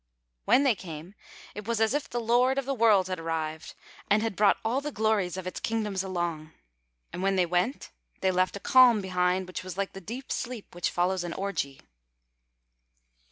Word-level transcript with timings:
When 0.45 0.63
they 0.63 0.73
came 0.73 1.13
it 1.53 1.67
was 1.67 1.79
as 1.79 1.93
if 1.93 2.09
the 2.09 2.19
lord 2.19 2.57
of 2.57 2.65
the 2.65 2.73
world 2.73 3.07
had 3.07 3.19
arrived, 3.19 3.75
and 4.09 4.23
had 4.23 4.35
brought 4.35 4.57
all 4.65 4.81
the 4.81 4.91
glories 4.91 5.37
of 5.37 5.45
its 5.45 5.59
kingdoms 5.59 6.01
along; 6.01 6.53
and 7.13 7.21
when 7.21 7.35
they 7.35 7.45
went 7.45 7.91
they 8.21 8.31
left 8.31 8.55
a 8.57 8.59
calm 8.59 8.99
behind 8.99 9.45
which 9.45 9.63
was 9.63 9.77
like 9.77 9.93
the 9.93 10.01
deep 10.01 10.31
sleep 10.31 10.73
which 10.73 10.89
follows 10.89 11.23
an 11.23 11.33
orgy. 11.33 11.81